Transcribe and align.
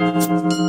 thank 0.00 0.52
you 0.52 0.59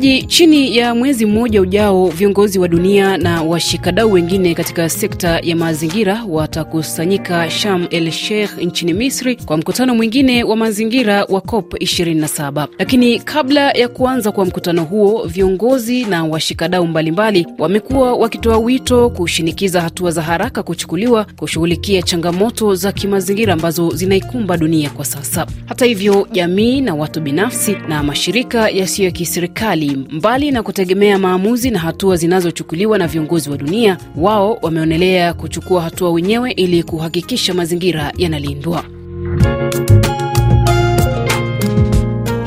Msikilizaji, 0.00 0.26
chini 0.26 0.76
ya 0.76 0.94
mwezi 0.94 1.26
mmoja 1.26 1.60
ujao, 1.62 2.08
viongozi 2.08 2.58
wa 2.58 2.68
dunia 2.68 3.16
na 3.16 3.42
washikadau 3.42 4.12
wengine 4.12 4.54
katika 4.54 4.88
sekta 4.88 5.38
ya 5.42 5.56
mazingira 5.56 6.24
watakusanyika 6.28 7.50
Sharm 7.50 7.86
el 7.90 8.10
Sheikh 8.10 8.58
nchini 8.58 8.92
Misri 8.92 9.36
kwa 9.36 9.56
mkutano 9.56 9.94
mwingine 9.94 10.44
wa 10.44 10.56
mazingira 10.56 11.24
wa 11.24 11.40
COP 11.40 11.74
27. 11.74 12.66
Lakini 12.78 13.18
kabla 13.20 13.70
ya 13.70 13.88
kuanza 13.88 14.32
kwa 14.32 14.44
mkutano 14.44 14.84
huo, 14.84 15.26
viongozi 15.26 16.04
na 16.04 16.24
washikadau 16.24 16.86
mbalimbali 16.86 17.46
wamekuwa 17.58 18.14
wakitoa 18.14 18.58
wito 18.58 19.10
kushinikiza 19.10 19.80
hatua 19.80 20.10
za 20.10 20.22
haraka 20.22 20.62
kuchukuliwa 20.62 21.26
kushughulikia 21.36 22.02
changamoto 22.02 22.74
za 22.74 22.92
kimazingira 22.92 23.52
ambazo 23.52 23.90
zinaikumba 23.90 24.56
dunia 24.56 24.90
kwa 24.90 25.04
sasa. 25.04 25.46
Hata 25.66 25.84
hivyo, 25.84 26.28
jamii 26.32 26.80
na 26.80 26.94
watu 26.94 27.20
binafsi 27.20 27.76
na 27.88 28.02
mashirika 28.02 28.68
yasiyo 28.68 29.06
ya 29.06 29.12
kiserikali 29.12 29.89
mbali 29.96 30.50
na 30.50 30.62
kutegemea 30.62 31.18
maamuzi 31.18 31.70
na 31.70 31.78
hatua 31.78 32.16
zinazochukuliwa 32.16 32.98
na 32.98 33.06
viongozi 33.06 33.50
wa 33.50 33.56
dunia, 33.56 33.98
wao 34.16 34.58
wameonelea 34.62 35.34
kuchukua 35.34 35.82
hatua 35.82 36.10
wenyewe 36.10 36.50
ili 36.52 36.82
kuhakikisha 36.82 37.54
mazingira 37.54 38.12
yanalindwa. 38.16 38.84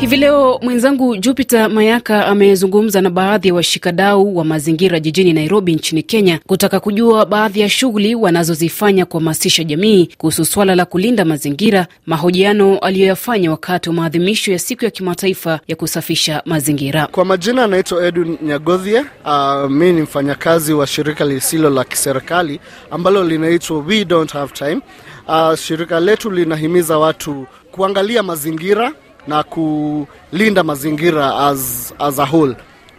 Hivi 0.04 0.18
leo 0.18 0.60
mwenzangu 0.62 1.18
Jupiter 1.18 1.70
Mayaka 1.70 2.26
amezungumza 2.28 3.02
na 3.02 3.10
baadhi 3.10 3.48
ya 3.48 3.54
washikadau 3.54 4.38
wa 4.38 4.46
mazingira 4.46 5.00
jijini 5.00 5.34
Nairobi 5.34 5.76
nchini 5.76 6.04
Kenya 6.04 6.40
kutaka 6.48 6.80
kujua 6.80 7.26
baadhi 7.26 7.60
ya 7.60 7.70
shughuli 7.70 8.16
wanazozifanya 8.16 9.06
kuhamasisha 9.06 9.64
jamii 9.64 10.10
kuhusu 10.18 10.46
swala 10.46 10.76
la 10.76 10.86
kulinda 10.86 11.26
mazingira, 11.26 11.88
mahojiano 12.06 12.78
aliyoyafanya 12.80 13.52
wakati 13.52 13.90
wa 13.90 13.96
maadhimisho 13.96 14.52
ya 14.52 14.60
siku 14.60 14.86
ya 14.86 14.92
kimataifa 14.92 15.60
ya 15.68 15.76
kusafisha 15.76 16.42
mazingira. 16.46 17.08
Kwa 17.08 17.26
majina 17.26 17.64
anaitwa 17.64 18.06
Edwin 18.08 18.38
Nyagodhia. 18.42 19.06
Uh, 19.26 19.72
mi 19.72 19.92
ni 19.94 20.02
mfanyakazi 20.02 20.74
wa 20.74 20.88
shirika 20.88 21.26
lisilo 21.26 21.70
la 21.70 21.84
kiserikali 21.84 22.60
ambalo 22.92 23.24
linaitwa 23.24 23.78
We 23.80 24.06
Don't 24.06 24.32
Have 24.34 24.54
Time. 24.54 24.82
Uh, 25.28 25.56
shirika 25.56 26.00
letu 26.00 26.32
linahimiza 26.32 26.98
watu 26.98 27.46
kuangalia 27.72 28.24
mazingira 28.24 28.92
na 29.28 29.44
kulinda 29.44 30.64
mazingira 30.64 31.36
as, 31.48 31.94
as 32.00 32.20
a 32.20 32.26
whole. 32.26 32.56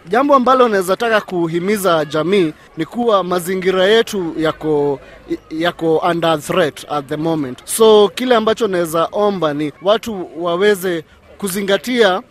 Jambo 0.07 0.35
ambalo 0.35 0.67
naweza 0.69 0.95
taka 0.95 1.21
kuhimiza 1.21 2.05
jamii 2.05 2.53
ni 2.77 2.85
kuwa 2.85 3.23
mazingira 3.23 3.85
yetu 3.85 4.33
yako 4.37 4.99
yako 5.49 5.97
under 5.97 6.39
threat 6.41 6.85
at 6.91 7.05
the 7.07 7.15
moment, 7.17 7.59
so 7.65 8.09
kile 8.15 8.35
ambacho 8.35 8.67
naweza 8.67 9.07
omba 9.11 9.53
ni 9.53 9.71
watu 9.81 10.29
waweze 10.43 11.03
kuzingatia 11.37 12.21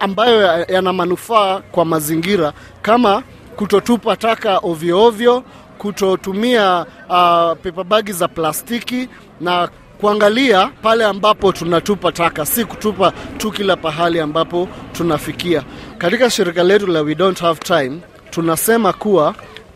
ambayo 0.00 0.64
yana 0.68 0.92
manufaa 0.92 1.60
kwa 1.60 1.84
mazingira 1.84 2.52
kama 2.82 3.22
kutotupa 3.56 4.16
taka 4.16 4.58
ovyo 4.62 5.04
ovyo, 5.04 5.44
kutotumia 5.78 6.86
uh, 7.08 7.58
pepabagi 7.62 8.12
za 8.12 8.28
plastiki 8.28 9.08
na 9.40 9.68
kuangalia 10.02 10.70
pale 10.82 11.04
ambapo 11.04 11.52
tunatupa 11.52 12.12
taka, 12.12 12.46
si 12.46 12.64
kutupa 12.64 13.12
tu 13.38 13.50
kila 13.50 13.76
pahali 13.76 14.20
ambapo 14.20 14.68
tunafikia. 14.92 15.62
Katika 15.98 16.30
shirika 16.30 16.62
letu 16.62 16.86
la 16.86 17.00
We 17.02 17.14
Don't 17.14 17.40
Have 17.40 17.60
Time 17.60 17.98
tunasema 18.30 18.92
kuwa 18.92 19.34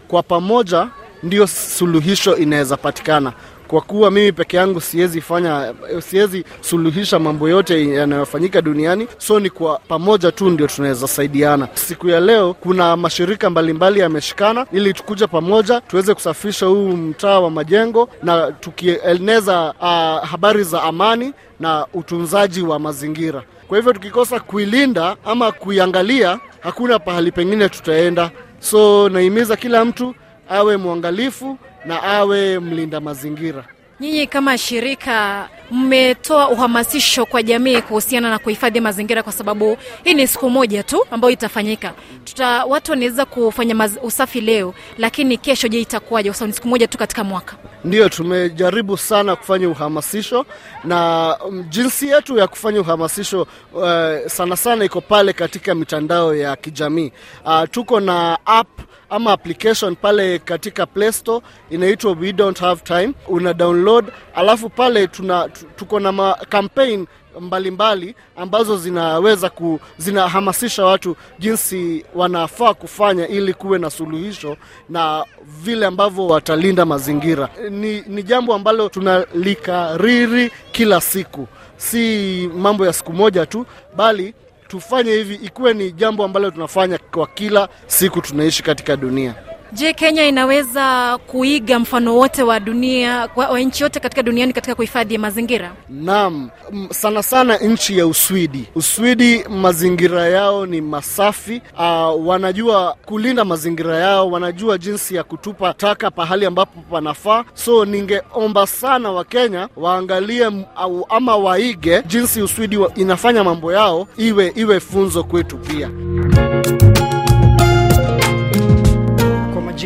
kwa 0.08 0.22
pamoja 0.22 0.88
ndio 1.22 1.46
suluhisho 1.46 2.36
inaweza 2.36 2.76
patikana 2.76 3.32
kwa 3.68 3.80
kuwa 3.80 4.10
mimi 4.10 4.32
peke 4.32 4.56
yangu 4.56 4.80
siwezi 4.80 5.20
fanya, 5.20 5.74
siwezi 5.98 6.44
suluhisha 6.60 7.18
mambo 7.18 7.48
yote 7.48 7.88
yanayofanyika 7.94 8.62
duniani, 8.62 9.06
so 9.18 9.40
ni 9.40 9.50
kwa 9.50 9.78
pamoja 9.88 10.32
tu 10.32 10.50
ndio 10.50 10.66
tunaweza 10.66 11.08
saidiana. 11.08 11.68
Siku 11.74 12.08
ya 12.08 12.20
leo 12.20 12.54
kuna 12.54 12.96
mashirika 12.96 13.50
mbalimbali 13.50 14.00
yameshikana 14.00 14.66
ili 14.72 14.92
tukuja 14.94 15.26
pamoja 15.28 15.80
tuweze 15.80 16.14
kusafisha 16.14 16.66
huu 16.66 16.88
mtaa 16.88 17.40
wa 17.40 17.50
majengo 17.50 18.08
na 18.22 18.52
tukieneza 18.52 19.74
uh, 19.80 20.28
habari 20.28 20.64
za 20.64 20.82
amani 20.82 21.32
na 21.60 21.86
utunzaji 21.94 22.62
wa 22.62 22.78
mazingira. 22.78 23.42
Kwa 23.68 23.76
hivyo 23.78 23.92
tukikosa 23.92 24.40
kuilinda 24.40 25.16
ama 25.24 25.52
kuiangalia, 25.52 26.38
hakuna 26.60 26.98
pahali 26.98 27.32
pengine 27.32 27.68
tutaenda. 27.68 28.30
So 28.60 29.08
naimiza 29.08 29.56
kila 29.56 29.84
mtu 29.84 30.14
awe 30.48 30.76
mwangalifu 30.76 31.58
na 31.84 32.02
awe 32.02 32.58
mlinda 32.58 33.00
mazingira. 33.00 33.64
Nyinyi 34.00 34.26
kama 34.26 34.58
shirika 34.58 35.48
mmetoa 35.70 36.48
uhamasisho 36.48 37.26
kwa 37.26 37.42
jamii 37.42 37.80
kuhusiana 37.82 38.30
na 38.30 38.38
kuhifadhi 38.38 38.80
mazingira, 38.80 39.22
kwa 39.22 39.32
sababu 39.32 39.78
hii 40.04 40.14
ni 40.14 40.26
siku 40.26 40.50
moja 40.50 40.82
tu 40.82 41.06
ambayo 41.10 41.32
itafanyika. 41.32 41.92
Tuta, 42.24 42.64
watu 42.64 42.90
wanaweza 42.90 43.24
kufanya 43.24 43.74
maz, 43.74 43.96
usafi 44.02 44.40
leo, 44.40 44.74
lakini 44.98 45.38
kesho, 45.38 45.68
je, 45.68 45.80
itakuwaje? 45.80 46.28
Kwa 46.28 46.34
sababu 46.36 46.48
ni 46.50 46.54
siku 46.56 46.68
moja 46.68 46.88
tu 46.88 46.98
katika 46.98 47.24
mwaka. 47.24 47.56
Ndiyo, 47.84 48.08
tumejaribu 48.08 48.96
sana 48.96 49.36
kufanya 49.36 49.68
uhamasisho 49.68 50.46
na 50.84 51.36
um, 51.46 51.62
jinsi 51.68 52.08
yetu 52.08 52.38
ya 52.38 52.46
kufanya 52.48 52.80
uhamasisho 52.80 53.46
uh, 53.74 54.26
sana 54.26 54.56
sana 54.56 54.84
iko 54.84 55.00
pale 55.00 55.32
katika 55.32 55.74
mitandao 55.74 56.34
ya 56.34 56.56
kijamii 56.56 57.12
uh, 57.44 57.62
tuko 57.70 58.00
na 58.00 58.38
app 58.46 58.68
ama 59.10 59.32
application 59.32 59.96
pale 59.96 60.38
katika 60.38 60.86
Play 60.86 61.12
Store 61.12 61.46
inaitwa 61.70 62.12
We 62.20 62.32
Don't 62.32 62.58
Have 62.60 62.80
Time, 62.84 63.12
una 63.28 63.54
download, 63.54 64.04
alafu 64.34 64.68
pale 64.70 65.06
tuna 65.06 65.48
tuko 65.76 66.00
na 66.00 66.34
campaign 66.34 67.06
mbalimbali 67.40 68.14
ambazo 68.36 68.76
zinaweza 68.78 69.50
ku, 69.50 69.80
zinahamasisha 69.98 70.84
watu 70.84 71.16
jinsi 71.38 72.04
wanafaa 72.14 72.74
kufanya 72.74 73.28
ili 73.28 73.54
kuwe 73.54 73.78
na 73.78 73.90
suluhisho 73.90 74.56
na 74.88 75.24
vile 75.62 75.86
ambavyo 75.86 76.26
watalinda 76.26 76.84
mazingira. 76.84 77.48
Ni, 77.70 78.00
ni 78.06 78.22
jambo 78.22 78.54
ambalo 78.54 78.88
tunalikariri 78.88 80.50
kila 80.72 81.00
siku, 81.00 81.48
si 81.76 82.50
mambo 82.56 82.86
ya 82.86 82.92
siku 82.92 83.12
moja 83.12 83.46
tu, 83.46 83.66
bali 83.96 84.34
tufanye 84.68 85.12
hivi 85.12 85.34
ikuwe 85.34 85.74
ni 85.74 85.92
jambo 85.92 86.24
ambalo 86.24 86.50
tunafanya 86.50 86.98
kwa 86.98 87.26
kila 87.26 87.68
siku 87.86 88.20
tunaishi 88.20 88.62
katika 88.62 88.96
dunia. 88.96 89.34
Je, 89.72 89.92
Kenya 89.92 90.24
inaweza 90.26 91.18
kuiga 91.26 91.78
mfano 91.78 92.16
wote 92.16 92.42
wa 92.42 92.60
dunia 92.60 93.28
wa 93.36 93.60
nchi 93.60 93.82
yote 93.82 94.00
katika 94.00 94.22
duniani 94.22 94.52
katika 94.52 94.74
kuhifadhi 94.74 95.18
mazingira? 95.18 95.72
Naam, 95.88 96.50
sana 96.90 97.22
sana 97.22 97.56
nchi 97.56 97.98
ya 97.98 98.06
Uswidi. 98.06 98.64
Uswidi 98.74 99.44
mazingira 99.48 100.28
yao 100.28 100.66
ni 100.66 100.80
masafi. 100.80 101.62
Uh, 101.78 102.26
wanajua 102.26 102.96
kulinda 103.06 103.44
mazingira 103.44 103.96
yao, 103.96 104.30
wanajua 104.30 104.78
jinsi 104.78 105.14
ya 105.14 105.24
kutupa 105.24 105.74
taka 105.74 106.10
pahali 106.10 106.46
ambapo 106.46 106.80
panafaa. 106.90 107.44
So 107.54 107.84
ningeomba 107.84 108.66
sana 108.66 109.10
Wakenya 109.12 109.68
waangalie 109.76 110.50
au 110.76 111.06
ama 111.08 111.36
waige 111.36 112.02
jinsi 112.06 112.42
Uswidi 112.42 112.78
inafanya 112.94 113.44
mambo 113.44 113.72
yao, 113.72 114.08
iwe 114.16 114.52
iwe 114.56 114.80
funzo 114.80 115.24
kwetu 115.24 115.56
pia. 115.58 115.90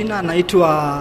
Jina 0.00 0.18
anaitwa 0.18 1.00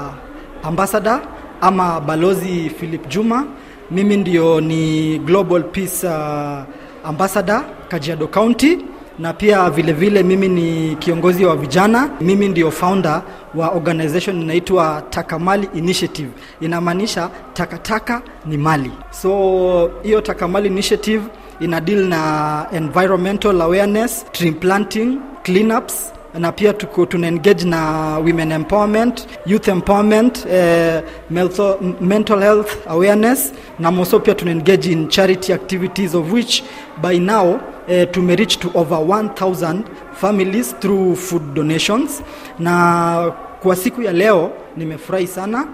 ambassador 0.63 1.21
ama 1.61 2.01
balozi 2.01 2.69
Philip 2.79 3.07
Juma. 3.07 3.45
Mimi 3.91 4.17
ndio 4.17 4.61
ni 4.61 5.19
Global 5.19 5.63
Peace 5.63 6.07
uh, 6.07 6.59
ambassador 7.03 7.63
Kajiado 7.87 8.27
County, 8.27 8.77
na 9.19 9.33
pia 9.33 9.69
vilevile 9.69 10.21
vile 10.21 10.23
mimi 10.35 10.47
ni 10.61 10.95
kiongozi 10.95 11.45
wa 11.45 11.55
vijana. 11.55 12.09
Mimi 12.21 12.47
ndio 12.47 12.71
founder 12.71 13.21
wa 13.55 13.69
organization 13.69 14.41
inaitwa 14.41 15.03
Takamali 15.09 15.69
Initiative, 15.73 16.29
inamaanisha 16.61 17.29
takataka 17.53 18.21
ni 18.45 18.57
mali. 18.57 18.91
So 19.11 19.91
hiyo 20.03 20.21
Takamali 20.21 20.67
Initiative 20.67 21.23
ina 21.59 21.81
deal 21.81 22.05
na 22.07 22.65
environmental 22.71 23.61
awareness, 23.61 24.25
tree 24.31 24.51
planting, 24.51 25.17
cleanups 25.43 26.13
na 26.39 26.51
pia 26.51 26.73
tuko 26.73 27.05
tuna 27.05 27.27
engage 27.27 27.65
na 27.65 28.17
women 28.19 28.51
empowerment, 28.51 29.27
youth 29.45 29.67
empowerment, 29.67 30.45
eh, 30.51 31.01
mental, 31.29 31.77
mental 32.01 32.39
health 32.39 32.87
awareness 32.87 33.53
na 33.79 33.91
moso 33.91 34.19
pia 34.19 34.35
tuna 34.35 34.51
engage 34.51 34.91
in 34.91 35.07
charity 35.09 35.53
activities 35.53 36.15
of 36.15 36.31
which 36.33 36.63
by 37.01 37.19
now 37.19 37.59
eh, 37.87 38.07
tume 38.11 38.35
reach 38.35 38.57
to 38.59 38.71
over 38.75 38.97
1000 38.97 39.83
families 40.13 40.75
through 40.79 41.15
food 41.15 41.53
donations. 41.53 42.23
Na 42.59 43.31
kwa 43.61 43.75
siku 43.75 44.01
ya 44.01 44.11
leo 44.13 44.51
nimefurahi 44.77 45.27
sana. 45.27 45.67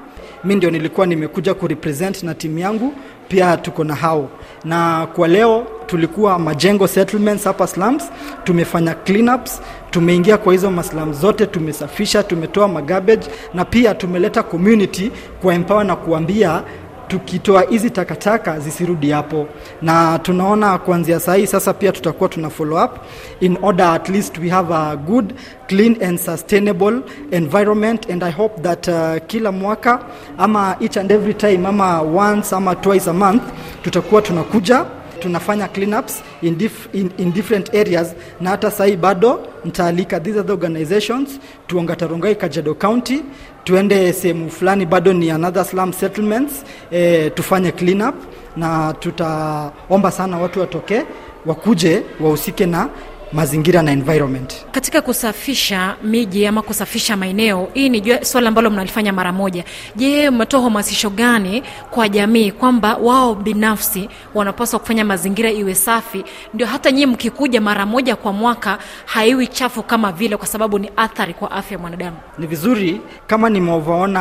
Mi 0.44 0.56
ndio 0.56 0.72
nilikuwa 0.72 1.08
nimekuja 1.08 1.54
kurepresent 1.54 2.24
na 2.24 2.34
timu 2.34 2.60
yangu 2.60 2.94
pia 3.28 3.58
tuko 3.58 3.84
na 3.84 3.96
hao. 3.96 4.30
Na 4.64 5.08
kwa 5.16 5.28
leo 5.28 5.68
tulikuwa 5.88 6.40
majengo 6.40 6.88
settlements 6.88 7.44
hapa 7.44 7.68
slums 7.68 8.04
tumefanya 8.44 8.94
cleanups 8.94 9.62
tumeingia 9.92 10.38
kwa 10.38 10.54
hizo 10.54 10.72
maslam 10.72 11.14
zote 11.14 11.46
tumesafisha 11.46 12.24
tumetoa 12.24 12.68
magarbage 12.68 13.28
na 13.54 13.66
pia 13.66 13.96
tumeleta 13.96 14.44
community 14.44 15.12
kwa 15.42 15.54
empower 15.54 15.86
na 15.86 15.96
kuambia 15.96 16.64
tukitoa 17.08 17.62
hizi 17.62 17.90
takataka 17.90 18.60
zisirudi 18.60 19.12
hapo. 19.12 19.48
Na 19.82 20.20
tunaona 20.20 20.78
kuanzia 20.78 21.20
sahii 21.20 21.48
sasa 21.48 21.74
pia 21.74 21.92
tutakuwa 21.92 22.30
tuna 22.30 22.50
follow 22.50 22.84
up. 22.86 22.92
In 23.40 23.58
order 23.62 23.86
at 23.86 24.10
least 24.10 24.38
we 24.38 24.50
have 24.50 24.74
a 24.74 24.96
good 24.96 25.34
clean 25.68 25.98
and 26.04 26.20
sustainable 26.20 27.00
environment 27.32 28.10
and 28.12 28.24
i 28.24 28.32
hope 28.32 28.62
that 28.62 28.88
uh, 28.88 28.96
kila 29.28 29.52
mwaka 29.52 30.00
ama 30.38 30.76
each 30.80 30.98
and 30.98 31.12
every 31.12 31.34
time 31.34 31.68
ama 31.68 32.02
once 32.02 32.56
ama 32.56 32.76
twice 32.76 33.10
a 33.10 33.14
month 33.14 33.44
tutakuwa 33.84 34.22
tunakuja 34.22 34.86
tunafanya 35.16 35.68
cleanups 35.68 36.22
in, 36.42 36.58
dif, 36.58 36.88
in, 36.94 37.12
in 37.18 37.32
different 37.34 37.74
areas 37.76 38.16
na 38.42 38.50
hata 38.50 38.72
sahii 38.72 38.96
bado 38.96 39.40
nitaalika 39.66 40.20
these 40.20 40.40
are 40.40 40.48
the 40.48 40.52
organizations 40.54 41.40
tuongatarongai 41.68 42.36
kajedo 42.36 42.74
county 42.76 43.22
tuende 43.64 44.14
sehemu 44.14 44.50
fulani 44.50 44.86
bado 44.86 45.14
ni 45.14 45.32
another 45.32 45.66
slum 45.66 45.94
settlements 45.94 46.64
eh, 46.92 47.32
tufanye 47.36 47.72
cleanup 47.72 48.16
na 48.58 48.94
tutaomba 48.94 50.12
sana 50.12 50.38
watu 50.38 50.60
watokee 50.60 51.02
wakuje 51.46 52.02
wahusike 52.20 52.66
na 52.66 52.90
mazingira 53.36 53.82
na 53.82 53.92
environment. 53.92 54.66
Katika 54.72 55.02
kusafisha 55.02 55.96
miji 56.04 56.48
ama 56.48 56.62
kusafisha 56.62 57.18
maeneo 57.18 57.68
hii 57.74 57.90
ni 57.90 58.26
swala 58.26 58.48
ambalo 58.48 58.70
mnalifanya 58.70 59.14
mara 59.14 59.32
moja. 59.32 59.64
Je 59.96 60.30
mmetoa 60.30 60.62
hamasisho 60.62 61.10
gani 61.10 61.64
kwa 61.92 62.10
jamii 62.10 62.52
kwamba 62.52 62.96
wao 62.96 63.36
binafsi 63.36 64.10
wanapaswa 64.34 64.80
kufanya 64.80 65.06
mazingira 65.06 65.52
iwe 65.52 65.76
safi? 65.76 66.24
Ndio 66.54 66.68
hata 66.68 66.92
nyie 66.92 67.06
mkikuja 67.06 67.62
mara 67.62 67.86
moja 67.86 68.16
kwa 68.16 68.34
mwaka 68.34 68.78
haiwi 69.06 69.48
chafu 69.48 69.84
kama 69.84 70.12
vile 70.12 70.38
kwa 70.38 70.48
sababu 70.48 70.80
ni 70.80 70.92
athari 70.98 71.34
kwa 71.34 71.52
afya 71.52 71.76
ya 71.76 71.80
mwanadamu. 71.82 72.18
Ni 72.38 72.48
vizuri 72.48 73.02
kama 73.28 73.50
nimevoona 73.50 74.20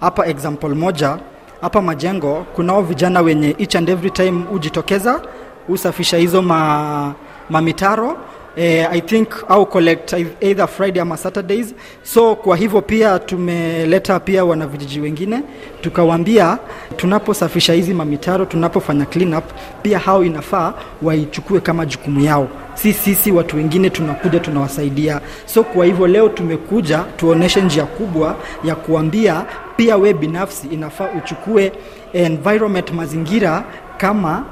hapa 0.00 0.26
example 0.26 0.74
moja 0.74 1.18
hapa 1.60 1.82
majengo 1.82 2.46
kunao 2.54 2.82
vijana 2.82 3.20
wenye 3.20 3.54
each 3.58 3.76
and 3.76 3.88
every 3.88 4.10
time 4.10 4.42
hujitokeza 4.50 5.20
husafisha 5.66 6.16
hizo 6.16 6.42
ma, 6.42 7.14
mamitaro 7.50 8.16
eh, 8.56 8.88
i 8.92 9.00
think 9.00 9.28
au 9.48 9.66
collect 9.66 10.12
either 10.40 10.68
friday 10.68 11.02
ama 11.02 11.16
saturdays. 11.16 11.74
So 12.02 12.34
kwa 12.36 12.56
hivyo 12.56 12.82
pia 12.82 13.18
tumeleta 13.18 14.20
pia 14.20 14.44
wanavijiji 14.44 15.00
wengine 15.00 15.42
tukawaambia 15.80 16.58
tunaposafisha 16.96 17.72
hizi 17.72 17.94
mamitaro 17.94 18.44
tunapofanya 18.44 19.04
clean 19.06 19.42
pia 19.82 19.98
hao 19.98 20.24
inafaa 20.24 20.74
waichukue 21.02 21.60
kama 21.60 21.86
jukumu 21.86 22.20
yao. 22.20 22.48
Si 22.74 22.92
sisi 22.92 23.32
watu 23.32 23.56
wengine 23.56 23.90
tunakuja 23.90 24.40
tunawasaidia. 24.40 25.20
So 25.46 25.62
kwa 25.64 25.86
hivyo 25.86 26.06
leo 26.06 26.28
tumekuja 26.28 26.98
tuoneshe 27.16 27.60
njia 27.62 27.84
kubwa 27.84 28.36
ya 28.64 28.74
kuambia 28.74 29.44
pia 29.76 29.96
we 29.96 30.14
binafsi 30.14 30.66
inafaa 30.66 31.08
uchukue 31.18 31.72
environment 32.12 32.90
mazingira 32.92 33.64
kama 33.96 34.44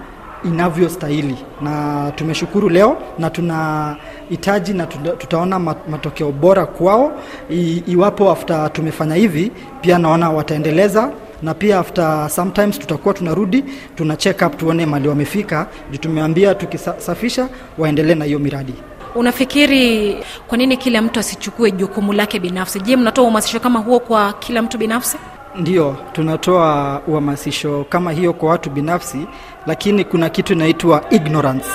inavyostahili. 0.44 1.36
Na 1.60 2.12
tumeshukuru 2.16 2.68
leo 2.68 2.96
na 3.18 3.30
tunahitaji 3.30 4.72
na 4.72 4.86
tutaona 4.86 5.58
matokeo 5.58 6.32
bora 6.32 6.66
kwao. 6.66 7.12
I, 7.50 7.82
iwapo 7.86 8.30
after 8.30 8.72
tumefanya 8.72 9.14
hivi 9.14 9.52
pia 9.80 9.98
naona 9.98 10.30
wataendeleza 10.30 11.10
na 11.42 11.54
pia 11.54 11.78
after 11.78 12.30
sometimes 12.30 12.78
tutakuwa 12.78 13.14
tunarudi 13.14 13.64
tuna 13.96 14.16
check 14.16 14.42
up 14.46 14.56
tuone 14.56 14.86
mali 14.86 15.08
wamefika. 15.08 15.66
Juu 15.90 15.98
tumeambia 15.98 16.54
tukisafisha 16.54 17.48
waendelee 17.78 18.14
na 18.14 18.24
hiyo 18.24 18.38
miradi. 18.38 18.74
Unafikiri 19.14 20.16
kwa 20.48 20.58
nini 20.58 20.76
kila 20.76 21.02
mtu 21.02 21.20
asichukue 21.20 21.70
jukumu 21.70 22.12
lake 22.12 22.38
binafsi? 22.40 22.80
Je 22.80 22.96
mnatoa 22.96 23.24
uhamasisho 23.24 23.60
kama 23.60 23.78
huo 23.78 24.00
kwa 24.00 24.32
kila 24.32 24.62
mtu 24.62 24.78
binafsi 24.78 25.16
Ndio, 25.58 25.96
tunatoa 26.12 27.00
uhamasisho 27.06 27.86
kama 27.88 28.12
hiyo 28.12 28.32
kwa 28.32 28.50
watu 28.50 28.70
binafsi, 28.70 29.26
lakini 29.66 30.04
kuna 30.04 30.28
kitu 30.28 30.52
inaitwa 30.52 31.04
ignorance. 31.10 31.66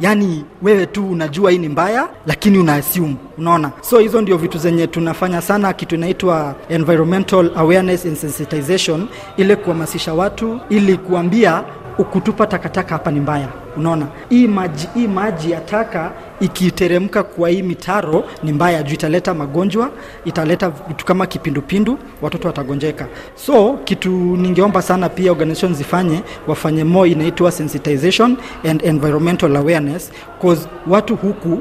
Yaani 0.00 0.44
wewe 0.62 0.86
tu 0.86 1.10
unajua 1.10 1.50
hii 1.50 1.58
ni 1.58 1.68
mbaya, 1.68 2.08
lakini 2.26 2.58
una 2.58 2.74
assume, 2.74 3.16
unaona. 3.38 3.70
So 3.80 3.98
hizo 3.98 4.20
ndio 4.20 4.36
vitu 4.36 4.58
zenye 4.58 4.86
tunafanya 4.86 5.40
sana, 5.42 5.72
kitu 5.72 5.94
inaitwa 5.94 6.54
environmental 6.68 7.50
awareness 7.56 8.06
and 8.06 8.16
sensitization, 8.16 9.08
ile 9.36 9.56
kuhamasisha 9.56 10.14
watu 10.14 10.60
ili 10.68 10.96
kuambia 10.96 11.64
ukutupa 11.98 12.46
takataka 12.46 12.90
hapa 12.94 13.10
ni 13.10 13.20
mbaya. 13.20 13.48
Unaona? 13.76 14.06
Hii 14.28 14.46
maji, 14.48 14.88
hii 14.94 15.06
maji 15.08 15.50
ya 15.50 15.60
taka 15.60 16.12
ikiteremka 16.40 17.22
kwa 17.22 17.48
hii 17.48 17.62
mitaro 17.62 18.24
ni 18.42 18.52
mbaya 18.52 18.82
juu 18.82 18.94
italeta 18.94 19.34
magonjwa 19.34 19.90
italeta 20.24 20.70
vitu 20.88 21.04
kama 21.04 21.26
kipindupindu 21.26 21.98
watoto 22.22 22.48
watagonjeka. 22.48 23.06
So 23.34 23.78
kitu 23.84 24.10
ningeomba 24.10 24.82
sana 24.82 25.08
pia 25.08 25.30
organization 25.32 25.74
zifanye 25.74 26.20
wafanye 26.46 26.84
more 26.84 27.10
inaitwa 27.10 27.52
sensitization 27.52 28.36
and 28.70 28.84
environmental 28.84 29.56
awareness 29.56 30.12
cause 30.42 30.68
watu 30.86 31.16
huku 31.16 31.60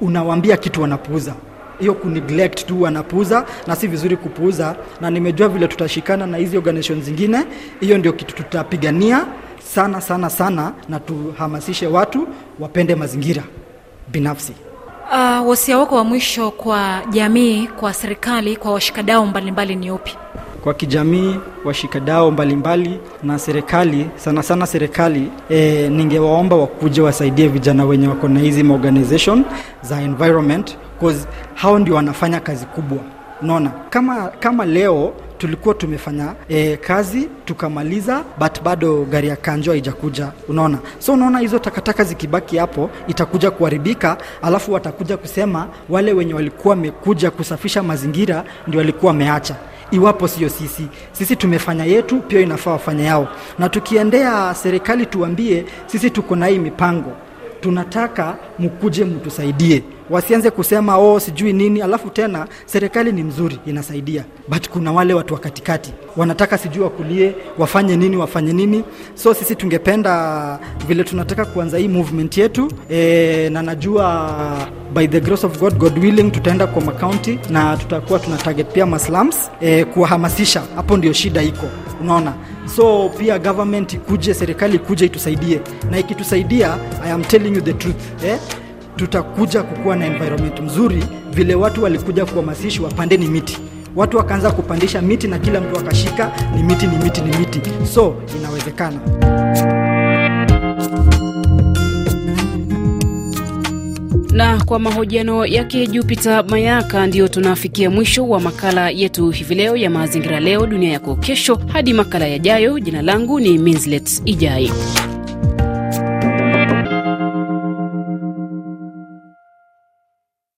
unawambia 0.00 0.56
kitu 0.56 0.82
wanapuuza. 0.82 1.34
Hiyo 1.80 1.94
kuneglect 1.94 2.66
tu 2.66 2.82
wanapuuza 2.82 3.44
na 3.66 3.76
si 3.76 3.86
vizuri 3.86 4.16
kupuuza. 4.16 4.76
Na 5.00 5.10
nimejua 5.10 5.48
vile 5.48 5.68
tutashikana 5.68 6.26
na 6.26 6.36
hizi 6.36 6.56
organization 6.56 7.02
zingine 7.02 7.38
hiyo 7.80 7.98
ndio 7.98 8.12
kitu 8.12 8.34
tutapigania 8.34 9.26
sana 9.74 10.00
sana 10.00 10.30
sana 10.30 10.72
na 10.88 11.00
tuhamasishe 11.00 11.86
watu 11.86 12.28
wapende 12.60 12.94
mazingira 12.94 13.42
binafsi. 14.08 14.52
Uh, 15.12 15.48
wasia 15.48 15.78
wako 15.78 15.96
wa 15.96 16.04
mwisho 16.04 16.50
kwa 16.50 17.00
jamii 17.10 17.66
kwa 17.66 17.94
serikali 17.94 18.56
kwa 18.56 18.72
washikadau 18.72 19.26
mbalimbali 19.26 19.76
ni 19.76 19.90
upi? 19.90 20.16
Kwa 20.64 20.74
kijamii 20.74 21.36
washikadao 21.64 22.30
mbalimbali 22.30 23.00
na 23.22 23.38
serikali 23.38 24.06
sana 24.16 24.42
sana 24.42 24.66
serikali 24.66 25.28
e, 25.50 25.88
ningewaomba 25.88 26.56
wakuja 26.56 27.02
wasaidie 27.02 27.48
vijana 27.48 27.84
wenye 27.84 28.08
wako 28.08 28.28
na 28.28 28.40
hizi 28.40 28.62
organization 28.72 29.44
za 29.82 30.00
environment 30.02 30.76
cause 31.00 31.26
hao 31.54 31.78
ndio 31.78 31.94
wanafanya 31.94 32.40
kazi 32.40 32.66
kubwa. 32.66 32.98
Unaona 33.42 33.70
kama 33.90 34.28
kama 34.28 34.64
leo 34.64 35.12
tulikuwa 35.42 35.74
tumefanya 35.74 36.34
e, 36.48 36.76
kazi 36.76 37.28
tukamaliza 37.44 38.24
but 38.38 38.62
bado 38.62 39.04
gari 39.04 39.28
ya 39.28 39.36
kanjo 39.36 39.70
haijakuja. 39.70 40.32
Unaona? 40.48 40.78
So 40.98 41.12
unaona 41.12 41.38
hizo 41.38 41.58
takataka 41.58 42.04
zikibaki 42.04 42.56
hapo 42.56 42.90
itakuja 43.08 43.50
kuharibika 43.50 44.16
alafu 44.42 44.72
watakuja 44.72 45.16
kusema 45.16 45.68
wale 45.88 46.12
wenye 46.12 46.34
walikuwa 46.34 46.74
wamekuja 46.74 47.30
kusafisha 47.30 47.82
mazingira 47.82 48.44
ndio 48.66 48.78
walikuwa 48.78 49.12
wameacha. 49.12 49.56
Iwapo 49.90 50.28
sio 50.28 50.48
sisi. 50.48 50.86
Sisi 51.12 51.36
tumefanya 51.36 51.84
yetu 51.84 52.20
pia 52.20 52.40
inafaa 52.40 52.70
wafanye 52.70 53.04
yao. 53.04 53.28
Na 53.58 53.68
tukiendea 53.68 54.54
serikali 54.54 55.06
tuambie 55.06 55.64
sisi 55.86 56.10
tuko 56.10 56.36
na 56.36 56.46
hii 56.46 56.58
mipango. 56.58 57.12
Tunataka 57.60 58.36
mkuje 58.58 59.04
mtusaidie 59.04 59.82
wasianze 60.12 60.50
kusema 60.50 60.96
oh 60.98 61.20
sijui 61.20 61.52
nini 61.52 61.82
alafu 61.82 62.10
tena 62.10 62.46
serikali 62.66 63.12
ni 63.12 63.22
mzuri 63.22 63.58
inasaidia. 63.66 64.24
But 64.48 64.68
kuna 64.68 64.92
wale 64.92 65.14
watu 65.14 65.34
wa 65.34 65.40
katikati 65.40 65.92
wanataka 66.16 66.58
sijui 66.58 66.82
wakulie 66.84 67.34
wafanye 67.58 67.96
nini 67.96 68.16
wafanye 68.16 68.52
nini. 68.52 68.84
So 69.14 69.34
sisi 69.34 69.56
tungependa 69.56 70.58
vile 70.88 71.04
tunataka 71.04 71.44
kuanza 71.44 71.78
hii 71.78 71.88
movement 71.88 72.38
yetu 72.38 72.68
e, 72.90 73.48
na 73.52 73.62
najua 73.62 74.68
by 74.94 75.06
the 75.06 75.20
grace 75.20 75.46
of 75.46 75.58
god 75.60 75.74
god 75.78 75.98
willing 75.98 76.30
tutaenda 76.30 76.66
kwa 76.66 76.82
makaunti 76.82 77.38
na 77.50 77.76
tutakuwa 77.76 78.18
tuna 78.18 78.36
target 78.36 78.66
pia 78.72 78.86
maslums 78.86 79.36
e, 79.60 79.84
kuwahamasisha. 79.84 80.62
Hapo 80.76 80.96
ndio 80.96 81.12
shida 81.12 81.42
iko 81.42 81.66
unaona? 82.00 82.32
So 82.76 83.08
pia 83.18 83.38
government 83.38 83.92
ikuje 83.92 84.34
serikali 84.34 84.76
ikuje 84.76 85.06
itusaidie. 85.06 85.60
Na 85.90 85.98
ikitusaidia 85.98 86.78
i 87.04 87.10
am 87.12 87.22
telling 87.24 87.54
you 87.54 87.60
the 87.60 87.72
truth 87.72 88.24
eh? 88.24 88.38
Tutakuja 89.06 89.62
kukuwa 89.62 89.96
na 89.96 90.06
environment 90.06 90.60
mzuri 90.60 91.04
vile 91.32 91.54
watu 91.54 91.82
walikuja 91.84 92.26
kuhamasishwa 92.26 92.90
pandeni 92.90 93.26
miti 93.26 93.58
watu 93.96 94.16
wakaanza 94.16 94.50
kupandisha 94.50 95.02
miti 95.02 95.28
na 95.28 95.38
kila 95.38 95.60
mtu 95.60 95.78
akashika 95.78 96.32
ni 96.56 96.62
miti 96.62 96.86
ni 96.86 96.96
miti 96.98 97.20
ni 97.20 97.36
miti 97.36 97.60
so 97.94 98.14
inawezekana 98.38 99.00
na 104.32 104.64
kwa 104.64 104.78
mahojiano 104.78 105.46
yake 105.46 105.86
Jupiter 105.86 106.44
Mayaka, 106.48 107.06
ndiyo 107.06 107.28
tunafikia 107.28 107.90
mwisho 107.90 108.28
wa 108.28 108.40
makala 108.40 108.90
yetu 108.90 109.30
hivi 109.30 109.54
leo 109.54 109.76
ya 109.76 109.90
Mazingira 109.90 110.40
Leo 110.40 110.66
Dunia 110.66 110.92
Yako 110.92 111.16
Kesho. 111.16 111.58
Hadi 111.66 111.92
makala 111.92 112.26
yajayo, 112.26 112.78
jina 112.80 113.02
langu 113.02 113.40
ni 113.40 113.58
Minslet 113.58 114.22
Ijai. 114.24 114.72